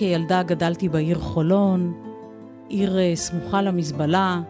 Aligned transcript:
כילדה 0.00 0.42
גדלתי 0.42 0.88
בעיר 0.88 1.18
חולון, 1.18 1.92
עיר 2.68 2.98
אה, 2.98 3.12
סמוכה 3.14 3.62
למזבלה. 3.62 4.40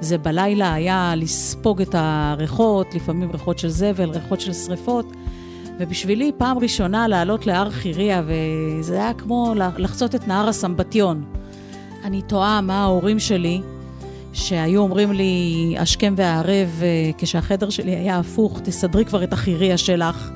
זה 0.00 0.18
בלילה 0.18 0.74
היה 0.74 1.14
לספוג 1.16 1.80
את 1.80 1.94
הריחות, 1.94 2.94
לפעמים 2.94 3.30
ריחות 3.30 3.58
של 3.58 3.68
זבל, 3.68 4.10
ריחות 4.10 4.40
של 4.40 4.52
שריפות. 4.52 5.06
ובשבילי 5.78 6.32
פעם 6.38 6.58
ראשונה 6.58 7.08
לעלות 7.08 7.46
להר 7.46 7.70
חיריה, 7.70 8.22
וזה 8.26 8.94
היה 8.94 9.14
כמו 9.14 9.54
לחצות 9.78 10.14
את 10.14 10.28
נהר 10.28 10.48
הסמבטיון. 10.48 11.24
אני 12.04 12.22
תוהה 12.22 12.60
מה 12.60 12.82
ההורים 12.82 13.18
שלי, 13.18 13.60
שהיו 14.32 14.80
אומרים 14.80 15.12
לי 15.12 15.74
השכם 15.78 16.14
והערב, 16.16 16.80
אה, 16.82 17.10
כשהחדר 17.18 17.70
שלי 17.70 17.96
היה 17.96 18.18
הפוך, 18.18 18.60
תסדרי 18.64 19.04
כבר 19.04 19.24
את 19.24 19.32
החיריה 19.32 19.78
שלך. 19.78 20.30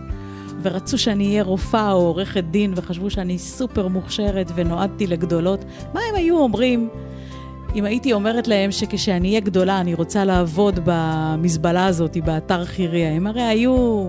ורצו 0.63 0.99
שאני 0.99 1.27
אהיה 1.27 1.43
רופאה 1.43 1.93
או 1.93 1.99
עורכת 1.99 2.45
דין, 2.45 2.73
וחשבו 2.77 3.11
שאני 3.11 3.39
סופר 3.39 3.89
מוכשרת 3.89 4.53
ונועדתי 4.55 5.07
לגדולות. 5.07 5.65
מה 5.95 6.01
הם 6.09 6.15
היו 6.15 6.39
אומרים 6.39 6.89
אם 7.75 7.85
הייתי 7.85 8.13
אומרת 8.13 8.49
להם 8.49 8.73
שכשאני 8.73 9.29
אהיה 9.29 9.41
גדולה 9.41 9.81
אני 9.81 9.95
רוצה 9.95 10.25
לעבוד 10.25 10.81
במזבלה 10.85 11.87
הזאת, 11.87 12.17
באתר 12.25 12.65
חיריה? 12.65 13.13
הם 13.13 13.27
הרי 13.27 13.43
היו 13.43 14.07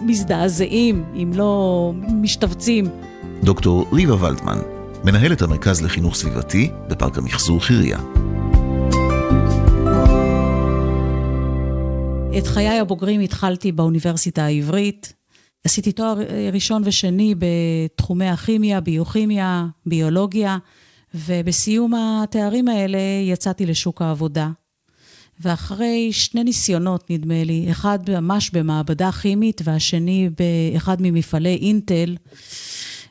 מזדעזעים, 0.00 1.04
אם 1.14 1.30
לא 1.34 1.92
משתבצים. 2.22 2.84
דוקטור 3.42 3.86
ריבה 3.92 4.24
ולדמן, 4.24 4.58
מנהלת 5.04 5.42
המרכז 5.42 5.82
לחינוך 5.82 6.14
סביבתי 6.14 6.70
בפארק 6.88 7.18
המחזור 7.18 7.60
חיריה. 7.60 7.98
את 12.38 12.46
חיי 12.46 12.78
הבוגרים 12.80 13.20
התחלתי 13.20 13.72
באוניברסיטה 13.72 14.44
העברית. 14.44 15.12
עשיתי 15.64 15.92
תואר 15.92 16.18
ראשון 16.52 16.82
ושני 16.84 17.34
בתחומי 17.38 18.28
הכימיה, 18.28 18.80
ביוכימיה, 18.80 19.66
ביולוגיה, 19.86 20.58
ובסיום 21.14 21.94
התארים 21.94 22.68
האלה 22.68 22.98
יצאתי 23.24 23.66
לשוק 23.66 24.02
העבודה. 24.02 24.50
ואחרי 25.40 26.12
שני 26.12 26.44
ניסיונות, 26.44 27.10
נדמה 27.10 27.44
לי, 27.44 27.66
אחד 27.70 27.98
ממש 28.08 28.50
במעבדה 28.50 29.12
כימית 29.12 29.60
והשני 29.64 30.30
באחד 30.38 30.96
ממפעלי 31.00 31.56
אינטל, 31.56 32.16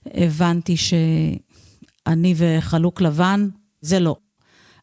הבנתי 0.06 0.78
שאני 0.78 2.34
וחלוק 2.38 3.02
לבן, 3.02 3.50
זה 3.82 4.00
לא. 4.00 4.16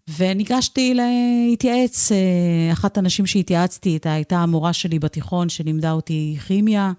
וניגשתי 0.09 0.95
להתייעץ, 0.95 2.13
אה, 2.13 2.73
אחת 2.73 2.99
הנשים 2.99 3.27
שהתייעצתי 3.27 3.89
איתה 3.89 4.13
הייתה 4.13 4.37
המורה 4.39 4.73
שלי 4.73 4.99
בתיכון 4.99 5.49
שלימדה 5.49 5.93
אותי 5.93 6.37
כימיה, 6.47 6.93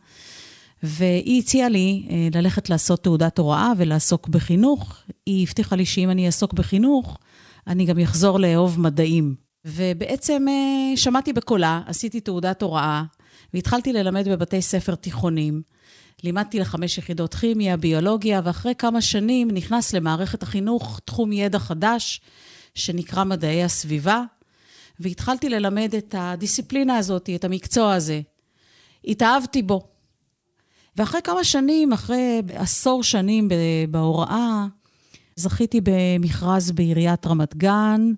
והיא 0.84 1.40
הציעה 1.40 1.70
לי 1.70 2.08
אה, 2.10 2.28
ללכת 2.42 2.70
לעשות 2.70 3.04
תעודת 3.04 3.38
הוראה 3.38 3.72
ולעסוק 3.78 4.28
בחינוך. 4.28 5.04
היא 5.26 5.48
הבטיחה 5.48 5.76
לי 5.76 5.86
שאם 5.86 6.10
אני 6.10 6.26
אעסוק 6.26 6.54
בחינוך, 6.54 7.18
אני 7.68 7.86
גם 7.86 8.00
אחזור 8.00 8.40
לאהוב 8.40 8.80
מדעים. 8.80 9.36
ובעצם 9.66 10.46
אה, 10.50 10.98
שמעתי 10.98 11.34
בקולה, 11.34 11.82
עשיתי 11.88 12.20
תעודת 12.20 12.62
הוראה, 12.62 13.04
והתחלתי 13.54 13.94
ללמד 13.94 14.28
בבתי 14.28 14.62
ספר 14.62 14.96
תיכונים. 14.96 15.62
לימדתי 16.24 16.60
לחמש 16.60 16.98
יחידות 16.98 17.34
כימיה, 17.34 17.78
ביולוגיה, 17.78 18.42
ואחרי 18.44 18.74
כמה 18.78 19.02
שנים 19.02 19.52
נכנס 19.52 19.94
למערכת 19.94 20.44
החינוך 20.44 21.00
תחום 21.06 21.32
ידע 21.32 21.60
חדש, 21.60 22.22
שנקרא 22.76 23.24
מדעי 23.24 23.64
הסביבה, 23.64 24.24
והתחלתי 25.00 25.50
ללמד 25.50 25.96
את 25.98 26.16
הדיסציפלינה 26.18 26.98
הזאת, 26.98 27.30
את 27.36 27.44
המקצוע 27.44 27.94
הזה. 27.94 28.22
התאהבתי 29.06 29.62
בו. 29.62 29.88
ואחרי 30.98 31.22
כמה 31.22 31.44
שנים, 31.44 31.94
אחרי 31.94 32.42
עשור 32.54 33.04
שנים 33.04 33.50
בהוראה, 33.90 34.66
זכיתי 35.36 35.82
במכרז 35.84 36.72
בעיריית 36.72 37.28
רמת 37.28 37.56
גן, 37.56 38.12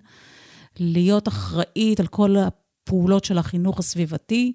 להיות 0.78 1.28
אחראית 1.28 2.00
על 2.00 2.06
כל 2.06 2.36
הפעולות 2.36 3.24
של 3.24 3.38
החינוך 3.38 3.78
הסביבתי. 3.78 4.52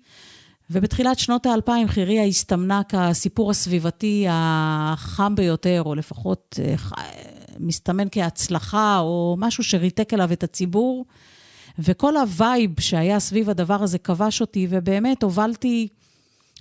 ובתחילת 0.69 1.19
שנות 1.19 1.45
האלפיים 1.45 1.87
חיריה 1.87 2.25
הסתמנה 2.25 2.81
כסיפור 2.89 3.51
הסביבתי 3.51 4.25
החם 4.29 5.35
ביותר, 5.35 5.81
או 5.85 5.95
לפחות 5.95 6.59
אה, 6.63 6.75
מסתמן 7.59 8.07
כהצלחה, 8.11 8.99
או 8.99 9.35
משהו 9.39 9.63
שריתק 9.63 10.13
אליו 10.13 10.31
את 10.33 10.43
הציבור. 10.43 11.05
וכל 11.79 12.17
הווייב 12.17 12.79
שהיה 12.79 13.19
סביב 13.19 13.49
הדבר 13.49 13.83
הזה 13.83 13.97
כבש 13.97 14.41
אותי, 14.41 14.67
ובאמת 14.69 15.23
הובלתי 15.23 15.87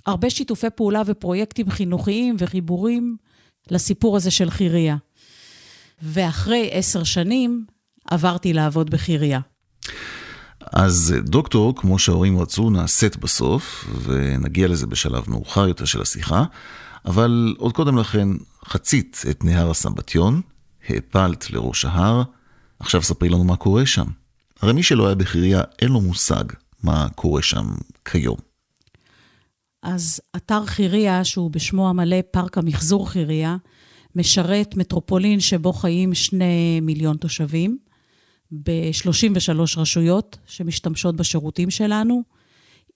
הרבה 0.05 0.29
שיתופי 0.29 0.67
פעולה 0.75 1.01
ופרויקטים 1.05 1.69
חינוכיים 1.69 2.35
וחיבורים 2.39 3.17
לסיפור 3.71 4.15
הזה 4.15 4.31
של 4.31 4.49
חיריה. 4.49 4.95
ואחרי 6.01 6.69
עשר 6.71 7.03
שנים 7.03 7.65
עברתי 8.11 8.53
לעבוד 8.53 8.89
בחיריה. 8.89 9.39
אז 10.71 11.15
דוקטור, 11.23 11.75
כמו 11.75 11.99
שההורים 11.99 12.39
רצו, 12.39 12.69
נעשית 12.69 13.17
בסוף, 13.17 13.89
ונגיע 14.03 14.67
לזה 14.67 14.87
בשלב 14.87 15.23
מאוחר 15.27 15.67
יותר 15.67 15.85
של 15.85 16.01
השיחה, 16.01 16.43
אבל 17.05 17.55
עוד 17.57 17.73
קודם 17.73 17.97
לכן 17.97 18.27
חצית 18.65 19.21
את 19.29 19.43
נהר 19.43 19.71
הסמבטיון, 19.71 20.41
העפלת 20.89 21.51
לראש 21.51 21.85
ההר, 21.85 22.23
עכשיו 22.79 23.01
ספרי 23.03 23.29
לנו 23.29 23.43
מה 23.43 23.55
קורה 23.55 23.85
שם. 23.85 24.05
הרי 24.61 24.73
מי 24.73 24.83
שלא 24.83 25.05
היה 25.05 25.15
בחירייה, 25.15 25.61
אין 25.81 25.89
לו 25.89 26.01
מושג 26.01 26.43
מה 26.83 27.07
קורה 27.15 27.41
שם 27.41 27.65
כיום. 28.05 28.37
אז 29.83 30.21
אתר 30.35 30.65
חירייה, 30.65 31.23
שהוא 31.23 31.51
בשמו 31.51 31.89
המלא 31.89 32.17
פארק 32.31 32.57
המחזור 32.57 33.09
חירייה, 33.09 33.57
משרת 34.15 34.75
מטרופולין 34.77 35.39
שבו 35.39 35.73
חיים 35.73 36.13
שני 36.13 36.79
מיליון 36.81 37.17
תושבים. 37.17 37.77
ב-33 38.51 39.59
רשויות 39.77 40.37
שמשתמשות 40.47 41.15
בשירותים 41.15 41.69
שלנו. 41.69 42.23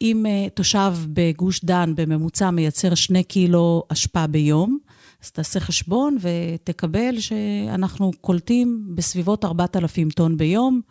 אם 0.02 0.26
uh, 0.26 0.50
תושב 0.50 0.94
בגוש 1.14 1.66
דן 1.66 1.94
בממוצע 1.96 2.52
מייצר 2.52 2.96
שני 2.96 3.24
קילו 3.24 3.84
אשפה 3.90 4.28
ביום, 4.28 4.78
אז 5.26 5.32
תעשה 5.32 5.60
חשבון 5.60 6.18
ותקבל 6.22 7.20
שאנחנו 7.20 8.12
קולטים 8.22 8.88
בסביבות 8.96 9.46
4,000 9.46 10.10
טון 10.10 10.38
ביום. 10.38 10.82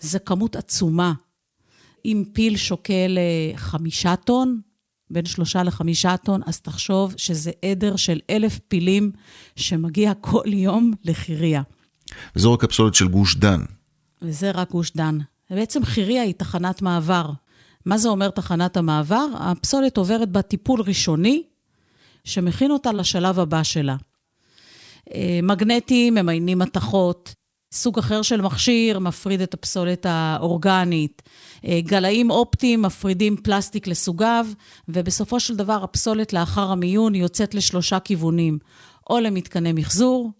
זו 0.00 0.18
כמות 0.24 0.56
עצומה. 0.56 1.12
אם 2.04 2.24
פיל 2.32 2.56
שוקל 2.56 3.18
uh, 3.18 3.56
חמישה 3.56 4.16
טון, 4.16 4.60
בין 5.10 5.24
שלושה 5.24 5.62
לחמישה 5.62 6.16
טון, 6.16 6.40
אז 6.46 6.60
תחשוב 6.60 7.14
שזה 7.16 7.50
עדר 7.64 7.96
של 7.96 8.20
אלף 8.30 8.58
פילים 8.58 9.12
שמגיע 9.56 10.12
כל 10.20 10.44
יום 10.46 10.92
לחירייה. 11.04 11.62
וזו 12.36 12.52
רק 12.52 12.64
הפסולת 12.64 12.94
של 12.94 13.08
גוש 13.08 13.36
דן. 13.36 13.60
וזה 14.22 14.50
רק 14.50 14.70
גוש 14.70 14.92
דן. 14.96 15.18
בעצם 15.50 15.84
חירייה 15.84 16.22
היא 16.22 16.34
תחנת 16.34 16.82
מעבר. 16.82 17.30
מה 17.86 17.98
זה 17.98 18.08
אומר 18.08 18.30
תחנת 18.30 18.76
המעבר? 18.76 19.26
הפסולת 19.34 19.96
עוברת 19.96 20.28
בה 20.28 20.42
טיפול 20.42 20.80
ראשוני, 20.80 21.42
שמכין 22.28 22.70
אותה 22.70 22.92
לשלב 22.92 23.38
הבא 23.38 23.62
שלה. 23.62 23.96
אה, 25.14 25.40
מגנטים 25.42 26.14
ממיינים 26.14 26.58
מתכות, 26.58 27.34
סוג 27.72 27.98
אחר 27.98 28.22
של 28.22 28.40
מכשיר 28.40 28.98
מפריד 28.98 29.40
את 29.40 29.54
הפסולת 29.54 30.06
האורגנית, 30.08 31.22
אה, 31.64 31.80
גלאים 31.80 32.30
אופטיים 32.30 32.82
מפרידים 32.82 33.36
פלסטיק 33.36 33.86
לסוגיו, 33.86 34.46
ובסופו 34.88 35.40
של 35.40 35.56
דבר 35.56 35.84
הפסולת 35.84 36.32
לאחר 36.32 36.70
המיון 36.70 37.14
יוצאת 37.14 37.54
לשלושה 37.54 38.00
כיוונים, 38.00 38.58
או 39.10 39.20
למתקני 39.20 39.72
מחזור, 39.72 40.30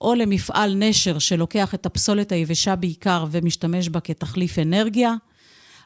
או 0.00 0.14
למפעל 0.14 0.74
נשר 0.74 1.18
שלוקח 1.18 1.74
את 1.74 1.86
הפסולת 1.86 2.32
היבשה 2.32 2.76
בעיקר 2.76 3.26
ומשתמש 3.30 3.88
בה 3.88 4.00
כתחליף 4.00 4.58
אנרגיה. 4.58 5.14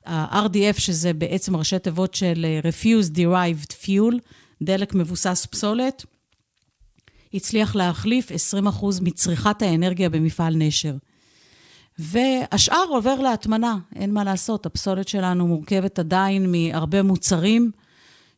ה-RDF, 0.06 0.80
שזה 0.80 1.12
בעצם 1.12 1.56
ראשי 1.56 1.78
תיבות 1.78 2.14
של 2.14 2.46
אה, 2.48 2.70
Refuse 2.70 3.10
Derived 3.16 3.72
Fuel, 3.84 4.18
דלק 4.62 4.94
מבוסס 4.94 5.46
פסולת, 5.50 6.04
הצליח 7.34 7.74
להחליף 7.74 8.30
20% 8.30 8.34
מצריכת 9.02 9.62
האנרגיה 9.62 10.10
במפעל 10.10 10.54
נשר. 10.56 10.94
והשאר 11.98 12.84
עובר 12.88 13.20
להטמנה, 13.20 13.78
אין 13.96 14.12
מה 14.12 14.24
לעשות, 14.24 14.66
הפסולת 14.66 15.08
שלנו 15.08 15.46
מורכבת 15.46 15.98
עדיין 15.98 16.52
מהרבה 16.52 17.02
מוצרים 17.02 17.70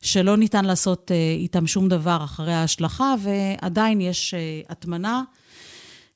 שלא 0.02 0.36
ניתן 0.36 0.64
לעשות 0.64 1.10
אה, 1.10 1.16
איתם 1.38 1.66
שום 1.66 1.88
דבר 1.88 2.20
אחרי 2.24 2.52
ההשלכה, 2.52 3.14
ועדיין 3.20 4.00
יש 4.00 4.34
אה, 4.34 4.60
הטמנה. 4.68 5.22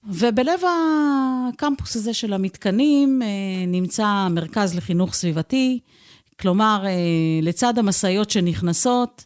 ובלב 0.05 0.61
הקמפוס 0.69 1.97
הזה 1.97 2.15
של 2.15 2.33
המתקנים 2.33 3.23
אה, 3.23 3.29
נמצא 3.67 4.29
מרכז 4.31 4.75
לחינוך 4.75 5.15
סביבתי, 5.15 5.79
כלומר, 6.41 6.85
לצד 7.43 7.79
המשאיות 7.79 8.31
שנכנסות, 8.31 9.25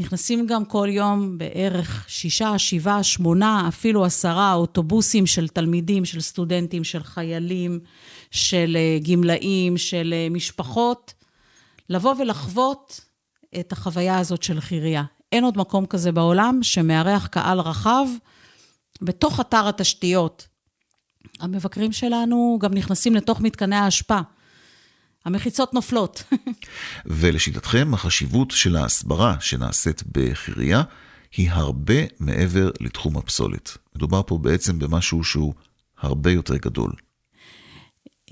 נכנסים 0.00 0.46
גם 0.46 0.64
כל 0.64 0.88
יום 0.90 1.38
בערך 1.38 2.04
שישה, 2.08 2.58
שבעה, 2.58 3.02
שמונה, 3.02 3.64
אפילו 3.68 4.04
עשרה 4.04 4.54
אוטובוסים 4.54 5.26
של 5.26 5.48
תלמידים, 5.48 6.04
של 6.04 6.20
סטודנטים, 6.20 6.84
של 6.84 7.02
חיילים, 7.02 7.80
של 8.30 8.76
אה, 8.76 8.98
גמלאים, 9.12 9.76
של 9.78 10.14
משפחות, 10.30 11.14
לבוא 11.88 12.14
ולחוות 12.18 13.00
את 13.60 13.72
החוויה 13.72 14.18
הזאת 14.18 14.42
של 14.42 14.60
חירייה. 14.60 15.04
אין 15.32 15.44
עוד 15.44 15.58
מקום 15.58 15.86
כזה 15.86 16.12
בעולם 16.12 16.58
שמארח 16.62 17.26
קהל 17.26 17.60
רחב 17.60 18.06
בתוך 19.02 19.40
אתר 19.40 19.68
התשתיות. 19.68 20.48
המבקרים 21.40 21.92
שלנו 21.92 22.58
גם 22.60 22.74
נכנסים 22.74 23.14
לתוך 23.14 23.40
מתקני 23.40 23.76
האשפה. 23.76 24.18
המחיצות 25.24 25.74
נופלות. 25.74 26.24
ולשיטתכם, 27.06 27.94
החשיבות 27.94 28.50
של 28.50 28.76
ההסברה 28.76 29.36
שנעשית 29.40 30.02
בחירייה 30.12 30.82
היא 31.36 31.50
הרבה 31.50 31.94
מעבר 32.20 32.70
לתחום 32.80 33.16
הפסולת. 33.16 33.78
מדובר 33.96 34.22
פה 34.26 34.38
בעצם 34.38 34.78
במשהו 34.78 35.24
שהוא 35.24 35.54
הרבה 35.98 36.30
יותר 36.30 36.56
גדול. 36.56 36.92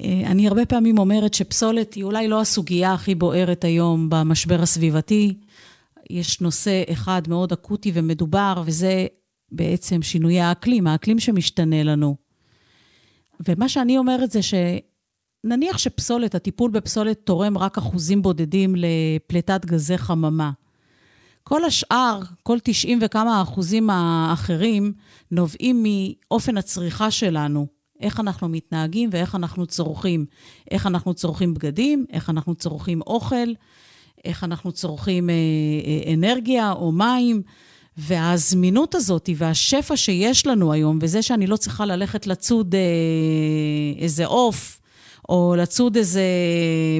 אה, 0.00 0.22
אני 0.26 0.48
הרבה 0.48 0.66
פעמים 0.66 0.98
אומרת 0.98 1.34
שפסולת 1.34 1.94
היא 1.94 2.04
אולי 2.04 2.28
לא 2.28 2.40
הסוגיה 2.40 2.92
הכי 2.92 3.14
בוערת 3.14 3.64
היום 3.64 4.10
במשבר 4.10 4.62
הסביבתי. 4.62 5.34
יש 6.10 6.40
נושא 6.40 6.82
אחד 6.92 7.22
מאוד 7.28 7.52
אקוטי 7.52 7.90
ומדובר, 7.94 8.62
וזה 8.66 9.06
בעצם 9.52 10.02
שינויי 10.02 10.40
האקלים, 10.40 10.86
האקלים 10.86 11.18
שמשתנה 11.18 11.82
לנו. 11.82 12.16
ומה 13.48 13.68
שאני 13.68 13.98
אומרת 13.98 14.30
זה 14.30 14.42
שנניח 15.46 15.78
שפסולת, 15.78 16.34
הטיפול 16.34 16.70
בפסולת 16.70 17.20
תורם 17.24 17.58
רק 17.58 17.78
אחוזים 17.78 18.22
בודדים 18.22 18.74
לפליטת 18.76 19.64
גזי 19.64 19.98
חממה. 19.98 20.50
כל 21.42 21.64
השאר, 21.64 22.20
כל 22.42 22.58
90 22.62 22.98
וכמה 23.02 23.38
האחוזים 23.38 23.90
האחרים, 23.90 24.92
נובעים 25.30 25.84
מאופן 25.86 26.58
הצריכה 26.58 27.10
שלנו. 27.10 27.66
איך 28.00 28.20
אנחנו 28.20 28.48
מתנהגים 28.48 29.10
ואיך 29.12 29.34
אנחנו 29.34 29.66
צורכים. 29.66 30.26
איך 30.70 30.86
אנחנו 30.86 31.14
צורכים 31.14 31.54
בגדים, 31.54 32.06
איך 32.12 32.30
אנחנו 32.30 32.54
צורכים 32.54 33.00
אוכל, 33.00 33.52
איך 34.24 34.44
אנחנו 34.44 34.72
צורכים 34.72 35.30
אה, 35.30 35.34
אה, 35.34 36.14
אנרגיה 36.14 36.72
או 36.72 36.92
מים. 36.92 37.42
והזמינות 38.00 38.94
הזאת 38.94 39.28
והשפע 39.36 39.96
שיש 39.96 40.46
לנו 40.46 40.72
היום, 40.72 40.98
וזה 41.02 41.22
שאני 41.22 41.46
לא 41.46 41.56
צריכה 41.56 41.86
ללכת 41.86 42.26
לצוד 42.26 42.74
אה, 42.74 42.80
איזה 44.02 44.26
עוף, 44.26 44.77
או 45.28 45.54
לצוד 45.58 45.96
איזה 45.96 46.22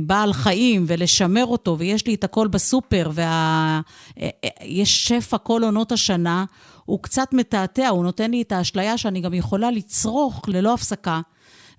בעל 0.02 0.32
חיים 0.32 0.84
ולשמר 0.88 1.46
אותו, 1.46 1.78
ויש 1.78 2.06
לי 2.06 2.14
את 2.14 2.24
הכל 2.24 2.48
בסופר, 2.48 3.10
ויש 3.14 5.12
וה... 5.12 5.20
שפע 5.20 5.38
כל 5.38 5.62
עונות 5.64 5.92
השנה, 5.92 6.44
הוא 6.84 7.02
קצת 7.02 7.28
מתעתע, 7.32 7.88
הוא 7.88 8.04
נותן 8.04 8.30
לי 8.30 8.42
את 8.42 8.52
האשליה 8.52 8.98
שאני 8.98 9.20
גם 9.20 9.34
יכולה 9.34 9.70
לצרוך 9.70 10.48
ללא 10.48 10.74
הפסקה. 10.74 11.20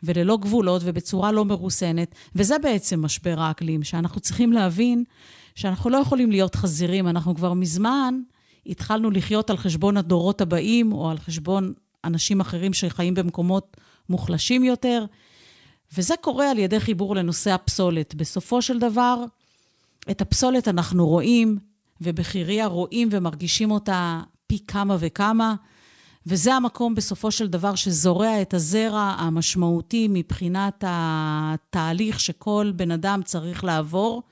וללא 0.03 0.37
גבולות 0.37 0.81
ובצורה 0.85 1.31
לא 1.31 1.45
מרוסנת, 1.45 2.15
וזה 2.35 2.55
בעצם 2.63 3.05
משבר 3.05 3.39
האקלים, 3.39 3.83
שאנחנו 3.83 4.21
צריכים 4.21 4.53
להבין 4.53 5.03
שאנחנו 5.55 5.89
לא 5.89 5.97
יכולים 5.97 6.31
להיות 6.31 6.55
חזירים, 6.55 7.07
אנחנו 7.07 7.35
כבר 7.35 7.53
מזמן 7.53 8.19
התחלנו 8.65 9.11
לחיות 9.11 9.49
על 9.49 9.57
חשבון 9.57 9.97
הדורות 9.97 10.41
הבאים, 10.41 10.93
או 10.93 11.09
על 11.09 11.17
חשבון 11.17 11.73
אנשים 12.05 12.39
אחרים 12.39 12.73
שחיים 12.73 13.13
במקומות 13.13 13.77
מוחלשים 14.09 14.63
יותר, 14.63 15.05
וזה 15.97 16.13
קורה 16.21 16.51
על 16.51 16.59
ידי 16.59 16.79
חיבור 16.79 17.15
לנושא 17.15 17.51
הפסולת. 17.51 18.15
בסופו 18.15 18.61
של 18.61 18.79
דבר, 18.79 19.23
את 20.11 20.21
הפסולת 20.21 20.67
אנחנו 20.67 21.07
רואים, 21.07 21.57
ובחירייה 22.01 22.65
רואים 22.65 23.09
ומרגישים 23.11 23.71
אותה 23.71 24.21
פי 24.47 24.59
כמה 24.67 24.97
וכמה, 24.99 25.55
וזה 26.25 26.53
המקום 26.53 26.95
בסופו 26.95 27.31
של 27.31 27.47
דבר 27.47 27.75
שזורע 27.75 28.41
את 28.41 28.53
הזרע 28.53 29.15
המשמעותי 29.17 30.07
מבחינת 30.09 30.83
התהליך 30.87 32.19
שכל 32.19 32.71
בן 32.75 32.91
אדם 32.91 33.21
צריך 33.25 33.63
לעבור. 33.63 34.23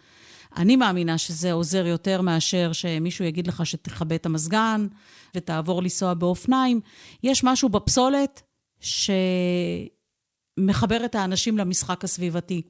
אני 0.58 0.76
מאמינה 0.76 1.18
שזה 1.18 1.52
עוזר 1.54 1.86
יותר 1.86 2.22
מאשר 2.22 2.74
שמישהו 2.74 3.26
יגיד 3.26 3.48
לך 3.48 3.66
שתכבה 3.66 4.16
את 4.16 4.26
המזגן 4.26 4.88
ותעבור 5.36 5.82
לנסוע 5.82 6.14
באופניים. 6.14 6.82
יש 7.24 7.44
משהו 7.44 7.70
בפסולת 7.70 8.42
שמחבר 10.58 11.06
את 11.06 11.16
האנשים 11.16 11.58
למשחק 11.58 12.04
הסביבתי. 12.04 12.62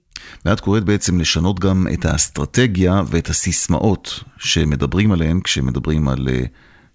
ואת 0.45 0.59
קוראת 0.59 0.83
בעצם 0.83 1.19
לשנות 1.19 1.59
גם 1.59 1.87
את 1.93 2.05
האסטרטגיה 2.05 3.01
ואת 3.07 3.29
הסיסמאות 3.29 4.23
שמדברים 4.37 5.11
עליהן 5.11 5.39
כשמדברים 5.43 6.07
על 6.07 6.27
אה, 6.29 6.43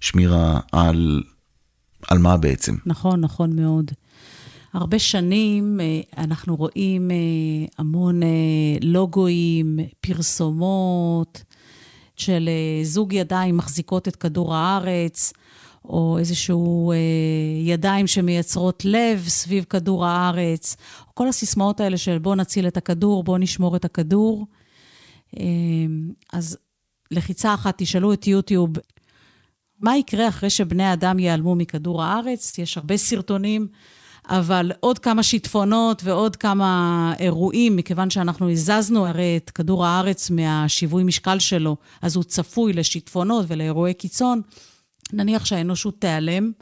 שמירה 0.01 0.61
על, 0.73 1.23
על 2.09 2.19
מה 2.19 2.37
בעצם. 2.37 2.75
נכון, 2.87 3.21
נכון 3.21 3.57
מאוד. 3.57 3.91
הרבה 4.75 4.99
שנים 4.99 5.81
אה, 5.81 6.23
אנחנו 6.25 6.57
רואים 6.57 7.11
אה, 7.11 7.17
המון 7.79 8.21
לוגויים, 8.83 9.79
פרסומות 10.01 11.43
של 12.17 12.49
זוג 12.83 13.13
ידיים 13.13 13.57
מחזיקות 13.57 14.09
את 14.09 14.17
כדור 14.17 14.55
הארץ, 14.55 15.33
או 15.85 16.19
איזשהו 16.19 16.93
ידיים 17.65 18.07
שמייצרות 18.07 18.85
לב 18.85 19.25
סביב 19.29 19.65
כדור 19.65 20.07
הארץ. 20.07 20.77
כל 21.15 21.29
הסיסמאות 21.29 21.81
האלה 21.81 21.97
של 21.97 22.19
בוא 22.19 22.37
נציל 22.37 22.67
את 22.67 22.77
הכדור, 22.77 23.25
בוא 23.25 23.39
נשמור 23.39 23.77
את 23.77 23.85
הכדור. 23.85 24.47
אז 26.33 26.59
לחיצה 27.11 27.55
אחת, 27.55 27.75
תשאלו 27.79 28.13
את 28.13 28.27
יוטיוב, 28.27 28.71
מה 29.81 29.97
יקרה 29.97 30.29
אחרי 30.29 30.51
שבני 30.51 30.93
אדם 30.93 31.19
ייעלמו 31.19 31.55
מכדור 31.55 32.03
הארץ? 32.03 32.59
יש 32.59 32.79
הרבה 32.79 32.97
סרטונים 32.97 33.69
אבל 34.29 34.73
עוד 34.81 34.99
כמה 34.99 35.23
שיטפונות 35.23 36.03
ועוד 36.05 36.37
כמה 36.37 37.13
אירועים, 37.19 37.77
מכיוון 37.77 38.11
שאנחנו 38.11 38.51
הזזנו 38.51 39.07
הרי 39.07 39.37
את 39.37 39.51
כדור 39.51 39.87
הארץ 39.87 40.31
מהשיווי 40.31 41.05
משקל 41.05 41.39
שלו, 41.39 41.77
אז 42.03 42.17
הוא 42.17 42.25
צפוי 42.25 42.73
לשיטפונות 42.73 43.45
ולאירועי 43.49 43.95
קיצון, 43.95 44.41
נניח 45.13 45.45
שהאנושות 45.45 46.01
תיעלם, 46.01 46.53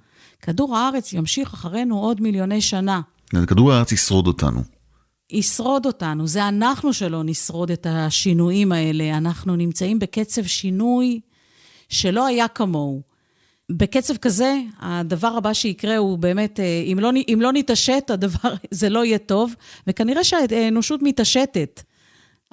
כדור 0.43 0.77
הארץ 0.77 1.13
ימשיך 1.13 1.55
אחרינו 1.55 1.99
עוד 1.99 2.21
מיליוני 2.21 2.61
שנה. 2.61 3.01
כדור 3.47 3.73
הארץ 3.73 3.93
ישרוד 3.93 4.27
אותנו. 4.27 4.63
ישרוד 5.31 5.87
אותנו, 5.87 6.27
זה 6.27 6.49
אנחנו 6.49 6.93
שלא 6.93 7.23
נשרוד 7.25 7.71
את 7.71 7.87
השינויים 7.91 8.73
האלה. 8.73 9.17
אנחנו 9.17 9.57
נמצאים 9.57 9.99
בקצב 9.99 10.45
שינוי 10.45 11.21
שלא 11.89 12.27
היה 12.27 12.49
כמוהו. 12.49 13.03
בקצב 13.71 14.17
כזה, 14.17 14.55
הדבר 14.79 15.29
הבא 15.37 15.53
שיקרה 15.53 15.97
הוא 15.97 16.19
באמת, 16.19 16.61
אה, 16.61 16.83
אם 16.93 16.99
לא, 17.01 17.11
אם 17.29 17.39
לא 17.41 17.53
נתעשת, 17.53 18.11
הדבר, 18.11 18.55
זה 18.71 18.89
לא 18.89 19.05
יהיה 19.05 19.19
טוב, 19.19 19.55
וכנראה 19.87 20.25
שהאנושות 20.25 21.03
מתעשתת. 21.03 21.83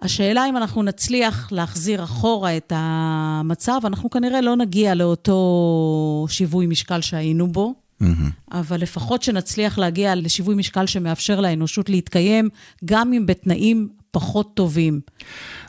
השאלה 0.02 0.50
אם 0.50 0.58
אנחנו 0.58 0.84
נצליח 0.84 1.52
להחזיר 1.52 2.04
אחורה 2.04 2.58
את 2.58 2.74
המצב, 2.76 3.80
אנחנו 3.84 4.10
כנראה 4.10 4.42
לא 4.42 4.56
נגיע 4.56 4.96
לאותו 4.96 6.26
שיווי 6.30 6.68
משקל 6.68 7.02
שהיינו 7.02 7.48
בו, 7.48 7.76
mm-hmm. 8.04 8.06
אבל 8.52 8.82
לפחות 8.82 9.24
שנצליח 9.24 9.78
להגיע 9.78 10.16
לשיווי 10.16 10.56
משקל 10.56 10.86
שמאפשר 10.86 11.42
לאנושות 11.42 11.90
להתקיים, 11.90 12.50
גם 12.86 13.14
אם 13.14 13.26
בתנאים 13.26 13.88
פחות 14.12 14.56
טובים. 14.56 15.00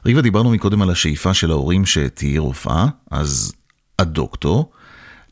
ריבה, 0.07 0.21
דיברנו 0.21 0.51
מקודם 0.51 0.83
על 0.83 0.91
השאיפה 0.91 1.35
של 1.35 1.51
ההורים 1.51 1.87
שתהיי 1.87 2.39
רופאה, 2.39 2.87
אז 3.11 3.53
את 4.01 4.09
דוקטור. 4.09 4.71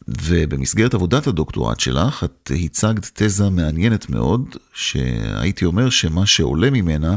ובמסגרת 0.09 0.94
עבודת 0.94 1.26
הדוקטורט 1.26 1.80
שלך, 1.80 2.25
את 2.25 2.50
הצגת 2.64 3.11
תזה 3.14 3.50
מעניינת 3.50 4.11
מאוד, 4.11 4.56
שהייתי 4.75 5.64
אומר 5.64 5.90
שמה 5.90 6.26
שעולה 6.26 6.71
ממנה 6.71 7.16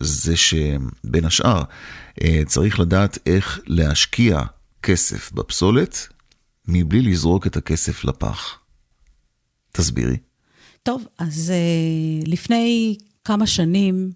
זה 0.00 0.36
שבין 0.36 1.24
השאר 1.24 1.62
אה, 2.22 2.42
צריך 2.46 2.80
לדעת 2.80 3.18
איך 3.26 3.60
להשקיע 3.66 4.40
כסף 4.82 5.32
בפסולת 5.32 6.08
מבלי 6.68 7.02
לזרוק 7.02 7.46
את 7.46 7.56
הכסף 7.56 8.04
לפח. 8.04 8.58
תסבירי. 9.72 10.16
טוב, 10.82 11.06
אז 11.18 11.50
אה, 11.50 12.26
לפני 12.26 12.96
כמה 13.24 13.46
שנים 13.46 14.12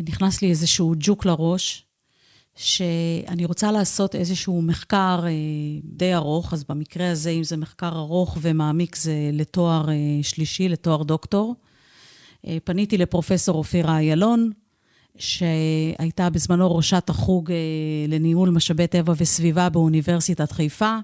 נכנס 0.00 0.42
לי 0.42 0.50
איזשהו 0.50 0.94
ג'וק 0.98 1.24
לראש, 1.24 1.86
שאני 2.56 3.44
רוצה 3.44 3.72
לעשות 3.72 4.14
איזשהו 4.14 4.62
מחקר 4.62 5.20
אה, 5.26 5.30
די 5.84 6.14
ארוך, 6.14 6.52
אז 6.52 6.64
במקרה 6.64 7.10
הזה, 7.10 7.30
אם 7.30 7.44
זה 7.44 7.56
מחקר 7.56 7.88
ארוך 7.88 8.38
ומעמיק, 8.40 8.96
זה 8.96 9.30
לתואר 9.32 9.88
אה, 9.90 9.94
שלישי, 10.22 10.68
לתואר 10.68 11.02
דוקטור. 11.02 11.54
אה, 12.46 12.58
פניתי 12.64 12.98
לפרופסור 12.98 13.58
אופירה 13.58 13.98
איילון, 13.98 14.50
שהייתה 15.18 16.30
בזמנו 16.30 16.76
ראשת 16.76 17.10
החוג 17.10 17.52
לניהול 18.08 18.50
משאבי 18.50 18.86
טבע 18.86 19.14
וסביבה 19.16 19.68
באוניברסיטת 19.68 20.52
חיפה, 20.52 20.98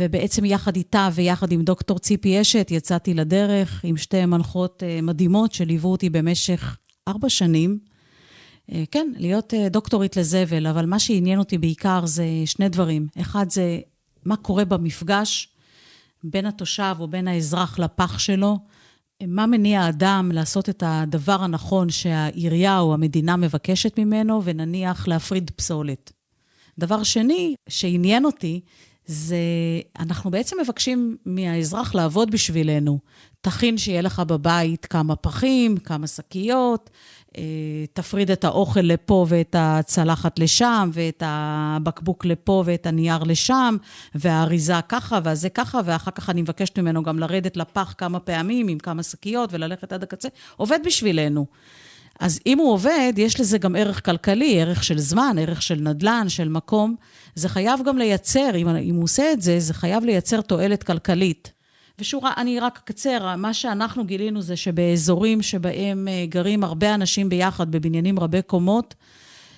ובעצם 0.00 0.44
יחד 0.44 0.76
איתה 0.76 1.08
ויחד 1.14 1.52
עם 1.52 1.62
דוקטור 1.62 1.98
ציפי 1.98 2.40
אשת 2.40 2.68
יצאתי 2.70 3.14
לדרך 3.14 3.80
עם 3.84 3.96
שתי 3.96 4.26
מנחות 4.26 4.82
מדהימות 5.02 5.52
שליוו 5.52 5.88
אותי 5.90 6.10
במשך 6.10 6.76
ארבע 7.08 7.28
שנים. 7.28 7.78
אה, 8.72 8.84
כן, 8.90 9.12
להיות 9.16 9.54
אה, 9.54 9.68
דוקטורית 9.68 10.16
לזבל, 10.16 10.66
אבל 10.66 10.86
מה 10.86 10.98
שעניין 10.98 11.38
אותי 11.38 11.58
בעיקר 11.58 12.06
זה 12.06 12.24
שני 12.46 12.68
דברים. 12.68 13.06
אחד 13.20 13.50
זה 13.50 13.80
מה 14.24 14.36
קורה 14.36 14.64
במפגש 14.64 15.48
בין 16.24 16.46
התושב 16.46 16.96
או 17.00 17.08
בין 17.08 17.28
האזרח 17.28 17.78
לפח 17.78 18.18
שלו, 18.18 18.58
מה 19.26 19.46
מניע 19.46 19.80
האדם 19.80 20.30
לעשות 20.34 20.68
את 20.68 20.82
הדבר 20.86 21.42
הנכון 21.42 21.90
שהעירייה 21.90 22.80
או 22.80 22.94
המדינה 22.94 23.36
מבקשת 23.36 23.98
ממנו, 23.98 24.40
ונניח 24.44 25.08
להפריד 25.08 25.50
פסולת. 25.56 26.12
דבר 26.78 27.02
שני 27.02 27.54
שעניין 27.68 28.24
אותי, 28.24 28.60
זה, 29.06 29.36
אנחנו 29.98 30.30
בעצם 30.30 30.56
מבקשים 30.62 31.16
מהאזרח 31.26 31.94
לעבוד 31.94 32.30
בשבילנו. 32.30 32.98
תכין 33.40 33.78
שיהיה 33.78 34.02
לך 34.02 34.20
בבית 34.20 34.86
כמה 34.86 35.16
פחים, 35.16 35.76
כמה 35.76 36.06
שקיות, 36.06 36.90
תפריד 37.92 38.30
את 38.30 38.44
האוכל 38.44 38.80
לפה 38.80 39.26
ואת 39.28 39.56
הצלחת 39.58 40.38
לשם, 40.38 40.90
ואת 40.92 41.22
הבקבוק 41.26 42.24
לפה 42.24 42.62
ואת 42.66 42.86
הנייר 42.86 43.22
לשם, 43.22 43.76
והאריזה 44.14 44.74
ככה 44.88 45.18
והזה 45.24 45.48
ככה, 45.48 45.80
ואחר 45.84 46.10
כך 46.10 46.30
אני 46.30 46.42
מבקשת 46.42 46.78
ממנו 46.78 47.02
גם 47.02 47.18
לרדת 47.18 47.56
לפח 47.56 47.94
כמה 47.98 48.20
פעמים 48.20 48.68
עם 48.68 48.78
כמה 48.78 49.02
שקיות 49.02 49.52
וללכת 49.52 49.92
עד 49.92 50.02
הקצה. 50.02 50.28
עובד 50.56 50.78
בשבילנו. 50.84 51.46
אז 52.20 52.40
אם 52.46 52.58
הוא 52.58 52.72
עובד, 52.72 53.12
יש 53.16 53.40
לזה 53.40 53.58
גם 53.58 53.76
ערך 53.76 54.04
כלכלי, 54.04 54.60
ערך 54.62 54.84
של 54.84 54.98
זמן, 54.98 55.36
ערך 55.40 55.62
של 55.62 55.74
נדל"ן, 55.74 56.28
של 56.28 56.48
מקום. 56.48 56.96
זה 57.34 57.48
חייב 57.48 57.80
גם 57.86 57.98
לייצר, 57.98 58.56
אם, 58.56 58.68
אם 58.68 58.94
הוא 58.94 59.04
עושה 59.04 59.32
את 59.32 59.42
זה, 59.42 59.60
זה 59.60 59.74
חייב 59.74 60.04
לייצר 60.04 60.40
תועלת 60.40 60.82
כלכלית. 60.82 61.59
ושורה, 62.00 62.32
אני 62.36 62.60
רק 62.60 62.80
אקצר, 62.84 63.36
מה 63.36 63.54
שאנחנו 63.54 64.04
גילינו 64.04 64.42
זה 64.42 64.56
שבאזורים 64.56 65.42
שבהם 65.42 66.08
אה, 66.08 66.26
גרים 66.28 66.64
הרבה 66.64 66.94
אנשים 66.94 67.28
ביחד, 67.28 67.70
בבניינים 67.70 68.18
רבי 68.18 68.42
קומות, 68.42 68.94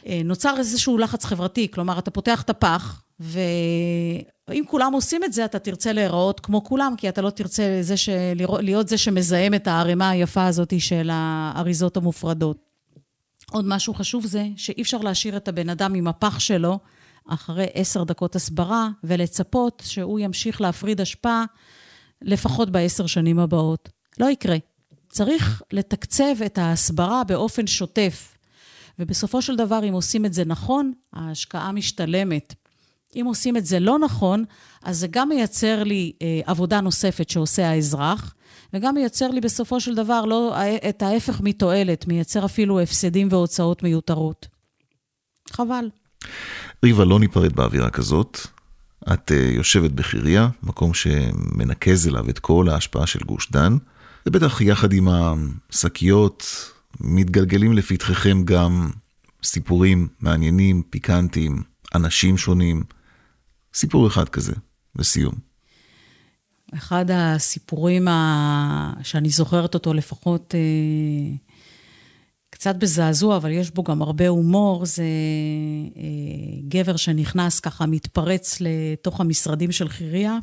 אה, 0.06 0.20
נוצר 0.24 0.54
איזשהו 0.58 0.98
לחץ 0.98 1.24
חברתי. 1.24 1.70
כלומר, 1.70 1.98
אתה 1.98 2.10
פותח 2.10 2.42
את 2.42 2.50
הפח, 2.50 3.02
ואם 3.20 4.64
כולם 4.66 4.92
עושים 4.92 5.24
את 5.24 5.32
זה, 5.32 5.44
אתה 5.44 5.58
תרצה 5.58 5.92
להיראות 5.92 6.40
כמו 6.40 6.64
כולם, 6.64 6.94
כי 6.96 7.08
אתה 7.08 7.22
לא 7.22 7.30
תרצה 7.30 7.78
זה 7.80 7.96
ש... 7.96 8.08
להיות 8.60 8.88
זה 8.88 8.98
שמזהם 8.98 9.54
את 9.54 9.66
הערימה 9.66 10.10
היפה 10.10 10.46
הזאת 10.46 10.80
של 10.80 11.10
האריזות 11.12 11.96
המופרדות. 11.96 12.58
עוד 13.50 13.64
משהו 13.68 13.94
חשוב 13.94 14.26
זה 14.26 14.46
שאי 14.56 14.82
אפשר 14.82 14.98
להשאיר 14.98 15.36
את 15.36 15.48
הבן 15.48 15.68
אדם 15.68 15.94
עם 15.94 16.08
הפח 16.08 16.38
שלו 16.38 16.78
אחרי 17.28 17.66
עשר 17.74 18.04
דקות 18.04 18.36
הסברה, 18.36 18.88
ולצפות 19.04 19.82
שהוא 19.86 20.20
ימשיך 20.20 20.60
להפריד 20.60 21.00
אשפה 21.00 21.42
לפחות 22.22 22.70
בעשר 22.70 23.06
שנים 23.06 23.38
הבאות. 23.38 23.88
לא 24.18 24.30
יקרה. 24.30 24.56
צריך 25.08 25.62
לתקצב 25.72 26.42
את 26.46 26.58
ההסברה 26.58 27.24
באופן 27.24 27.66
שוטף. 27.66 28.36
ובסופו 28.98 29.42
של 29.42 29.56
דבר, 29.56 29.88
אם 29.88 29.92
עושים 29.92 30.26
את 30.26 30.32
זה 30.32 30.44
נכון, 30.44 30.92
ההשקעה 31.12 31.72
משתלמת. 31.72 32.54
אם 33.16 33.24
עושים 33.26 33.56
את 33.56 33.66
זה 33.66 33.80
לא 33.80 33.98
נכון, 33.98 34.44
אז 34.82 34.98
זה 34.98 35.06
גם 35.10 35.28
מייצר 35.28 35.82
לי 35.82 36.12
אה, 36.22 36.40
עבודה 36.46 36.80
נוספת 36.80 37.30
שעושה 37.30 37.70
האזרח, 37.70 38.34
וגם 38.72 38.94
מייצר 38.94 39.28
לי 39.28 39.40
בסופו 39.40 39.80
של 39.80 39.94
דבר 39.94 40.24
לא, 40.24 40.54
את 40.88 41.02
ההפך 41.02 41.40
מתועלת, 41.40 42.06
מייצר 42.06 42.44
אפילו 42.44 42.80
הפסדים 42.80 43.28
והוצאות 43.30 43.82
מיותרות. 43.82 44.46
חבל. 45.50 45.90
ריבה, 46.84 47.04
לא 47.04 47.20
ניפרד 47.20 47.52
באווירה 47.52 47.90
כזאת. 47.90 48.38
את 49.12 49.30
uh, 49.30 49.34
יושבת 49.34 49.90
בחיריה, 49.90 50.48
מקום 50.62 50.94
שמנקז 50.94 52.08
אליו 52.08 52.30
את 52.30 52.38
כל 52.38 52.68
ההשפעה 52.68 53.06
של 53.06 53.20
גוש 53.24 53.50
דן, 53.50 53.76
ובטח 54.26 54.60
יחד 54.60 54.92
עם 54.92 55.08
השקיות 55.10 56.46
מתגלגלים 57.00 57.72
לפתחכם 57.72 58.44
גם 58.44 58.90
סיפורים 59.44 60.08
מעניינים, 60.20 60.82
פיקנטיים, 60.90 61.62
אנשים 61.94 62.38
שונים. 62.38 62.82
סיפור 63.74 64.06
אחד 64.06 64.28
כזה, 64.28 64.52
לסיום. 64.98 65.34
אחד 66.74 67.04
הסיפורים 67.12 68.08
ה... 68.08 68.92
שאני 69.02 69.30
זוכרת 69.30 69.74
אותו 69.74 69.94
לפחות 69.94 70.54
אה, 70.54 71.36
קצת 72.62 72.76
בזעזוע, 72.76 73.36
אבל 73.36 73.50
יש 73.50 73.70
בו 73.70 73.82
גם 73.82 74.02
הרבה 74.02 74.28
הומור, 74.28 74.86
זה 74.86 75.02
אה, 75.96 76.02
גבר 76.68 76.96
שנכנס 76.96 77.60
ככה, 77.60 77.86
מתפרץ 77.86 78.58
לתוך 78.60 79.20
המשרדים 79.20 79.72
של 79.72 79.88
חיריה. 79.88 80.38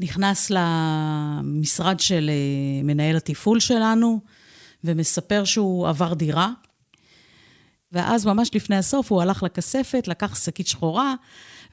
נכנס 0.00 0.50
למשרד 0.50 2.00
של 2.00 2.30
אה, 2.32 2.82
מנהל 2.84 3.16
התפעול 3.16 3.60
שלנו, 3.60 4.20
ומספר 4.84 5.44
שהוא 5.44 5.88
עבר 5.88 6.14
דירה. 6.14 6.50
ואז 7.92 8.26
ממש 8.26 8.50
לפני 8.54 8.76
הסוף 8.76 9.12
הוא 9.12 9.22
הלך 9.22 9.42
לכספת, 9.42 10.08
לקח 10.08 10.44
שקית 10.44 10.66
שחורה, 10.66 11.14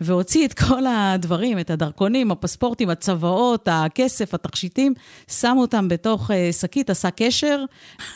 והוציא 0.02 0.46
את 0.46 0.54
כל 0.54 0.86
הדברים, 0.88 1.60
את 1.60 1.70
הדרכונים, 1.70 2.32
הפספורטים, 2.32 2.90
הצוואות, 2.90 3.68
הכסף, 3.72 4.34
התכשיטים, 4.34 4.94
שם 5.28 5.56
אותם 5.58 5.88
בתוך 5.88 6.32
אה, 6.32 6.50
שקית, 6.52 6.90
עשה 6.90 7.12
קשר, 7.12 7.64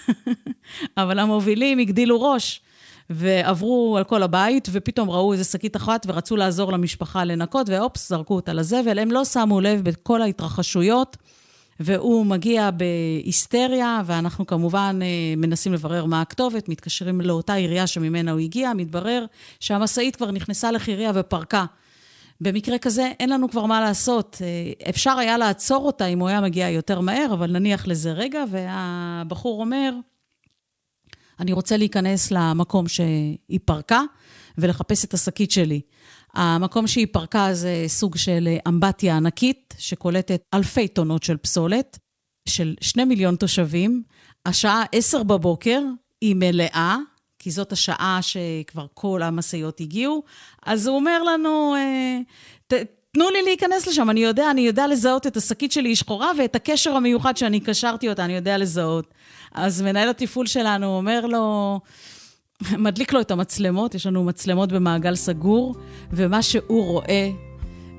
אבל 0.97 1.19
המובילים 1.19 1.79
הגדילו 1.79 2.21
ראש. 2.21 2.61
ועברו 3.09 3.97
על 3.97 4.03
כל 4.03 4.23
הבית, 4.23 4.67
ופתאום 4.71 5.09
ראו 5.09 5.33
איזה 5.33 5.43
שקית 5.43 5.75
אחת 5.75 6.05
ורצו 6.09 6.35
לעזור 6.35 6.71
למשפחה 6.71 7.23
לנקות, 7.23 7.69
ואופס, 7.69 8.09
זרקו 8.09 8.35
אותה 8.35 8.53
לזבל. 8.53 8.99
הם 8.99 9.11
לא 9.11 9.25
שמו 9.25 9.61
לב 9.61 9.81
בכל 9.83 10.21
ההתרחשויות. 10.21 11.17
והוא 11.79 12.25
מגיע 12.25 12.69
בהיסטריה, 12.71 14.01
ואנחנו 14.05 14.47
כמובן 14.47 14.99
אה, 15.01 15.07
מנסים 15.37 15.73
לברר 15.73 16.05
מה 16.05 16.21
הכתובת, 16.21 16.69
מתקשרים 16.69 17.21
לאותה 17.21 17.53
עירייה 17.53 17.87
שממנה 17.87 18.31
הוא 18.31 18.39
הגיע, 18.39 18.73
מתברר 18.73 19.25
שהמשאית 19.59 20.15
כבר 20.15 20.31
נכנסה 20.31 20.71
לחירייה 20.71 21.11
ופרקה. 21.15 21.65
במקרה 22.41 22.77
כזה 22.77 23.11
אין 23.19 23.29
לנו 23.29 23.49
כבר 23.49 23.65
מה 23.65 23.81
לעשות. 23.81 24.37
אה, 24.41 24.89
אפשר 24.89 25.17
היה 25.17 25.37
לעצור 25.37 25.85
אותה 25.85 26.05
אם 26.05 26.19
הוא 26.19 26.29
היה 26.29 26.41
מגיע 26.41 26.69
יותר 26.69 26.99
מהר, 26.99 27.33
אבל 27.33 27.51
נניח 27.51 27.87
לזה 27.87 28.11
רגע, 28.11 28.43
והבחור 28.51 29.61
אומר, 29.61 29.93
אני 31.39 31.53
רוצה 31.53 31.77
להיכנס 31.77 32.31
למקום 32.31 32.87
שהיא 32.87 33.59
פרקה 33.65 34.01
ולחפש 34.57 35.05
את 35.05 35.13
השקית 35.13 35.51
שלי. 35.51 35.81
המקום 36.33 36.87
שהיא 36.87 37.07
פרקה 37.11 37.53
זה 37.53 37.83
סוג 37.87 38.17
של 38.17 38.49
אמבטיה 38.67 39.17
ענקית, 39.17 39.73
שקולטת 39.77 40.41
אלפי 40.53 40.87
טונות 40.87 41.23
של 41.23 41.37
פסולת, 41.37 41.99
של 42.49 42.75
שני 42.81 43.05
מיליון 43.05 43.35
תושבים. 43.35 44.03
השעה 44.45 44.83
עשר 44.91 45.23
בבוקר, 45.23 45.81
היא 46.21 46.35
מלאה, 46.35 46.97
כי 47.39 47.51
זאת 47.51 47.71
השעה 47.71 48.19
שכבר 48.21 48.85
כל 48.93 49.21
המשאיות 49.23 49.79
הגיעו. 49.79 50.23
אז 50.65 50.87
הוא 50.87 50.95
אומר 50.95 51.23
לנו, 51.23 51.75
אה, 51.75 52.19
ת, 52.67 52.73
תנו 53.13 53.29
לי 53.29 53.41
להיכנס 53.41 53.87
לשם, 53.87 54.09
אני 54.09 54.19
יודע, 54.19 54.51
אני 54.51 54.61
יודע 54.61 54.87
לזהות 54.87 55.27
את 55.27 55.37
השקית 55.37 55.71
שלי 55.71 55.89
היא 55.89 55.95
שחורה, 55.95 56.31
ואת 56.37 56.55
הקשר 56.55 56.95
המיוחד 56.95 57.37
שאני 57.37 57.59
קשרתי 57.59 58.09
אותה, 58.09 58.25
אני 58.25 58.35
יודע 58.35 58.57
לזהות. 58.57 59.13
אז 59.51 59.81
מנהל 59.81 60.09
התפעול 60.09 60.45
שלנו 60.45 60.97
אומר 60.97 61.25
לו, 61.25 61.79
מדליק 62.77 63.13
לו 63.13 63.21
את 63.21 63.31
המצלמות, 63.31 63.95
יש 63.95 64.05
לנו 64.05 64.23
מצלמות 64.23 64.71
במעגל 64.71 65.15
סגור, 65.15 65.75
ומה 66.11 66.41
שהוא 66.41 66.85
רואה 66.85 67.29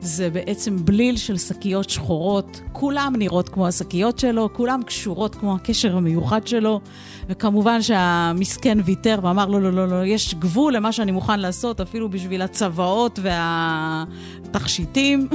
זה 0.03 0.31
בעצם 0.31 0.85
בליל 0.85 1.17
של 1.17 1.39
שקיות 1.39 1.91
שחורות. 1.91 2.61
כולם 2.73 3.13
נראות 3.19 3.49
כמו 3.49 3.69
השקיות 3.69 4.19
שלו, 4.19 4.49
כולם 4.53 4.83
קשורות 4.83 5.35
כמו 5.35 5.55
הקשר 5.55 5.97
המיוחד 5.97 6.47
שלו, 6.47 6.81
וכמובן 7.29 7.83
שהמסכן 7.83 8.79
ויתר 8.85 9.19
ואמר, 9.23 9.47
לא, 9.47 9.63
לא, 9.63 9.73
לא, 9.73 9.89
לא, 9.89 10.07
יש 10.07 10.35
גבול 10.35 10.77
למה 10.77 10.93
שאני 10.93 11.13
מוכן 11.13 11.41
לעשות, 11.41 11.81
אפילו 11.81 12.11
בשביל 12.11 12.43
הצוואות 12.43 13.19
והתכשיטים. 13.23 15.29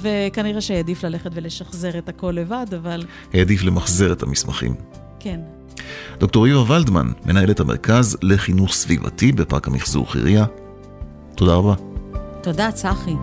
וכנראה 0.00 0.60
שהעדיף 0.60 1.04
ללכת 1.04 1.30
ולשחזר 1.34 1.98
את 1.98 2.08
הכל 2.08 2.30
לבד, 2.30 2.66
אבל... 2.76 3.04
העדיף 3.32 3.62
למחזר 3.62 4.12
את 4.12 4.22
המסמכים. 4.22 4.74
כן. 5.20 5.40
דוקטור 6.20 6.46
יובה 6.46 6.76
ולדמן, 6.76 7.06
מנהלת 7.26 7.60
המרכז 7.60 8.16
לחינוך 8.22 8.72
סביבתי 8.72 9.32
בפארק 9.32 9.68
המחזור 9.68 10.12
חירייה. 10.12 10.44
תודה 11.34 11.54
רבה. 11.54 11.74
תודה, 12.42 12.72
צחי. 12.72 13.14